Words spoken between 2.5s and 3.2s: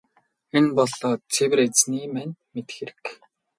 мэдэх хэрэг.